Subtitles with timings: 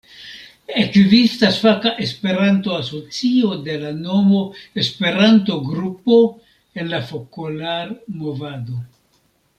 [0.83, 4.39] Ekzistas faka Esperanto-asocio de la nomo
[4.85, 6.19] Esperanto-grupo
[6.81, 8.81] en la Fokolar-Movado.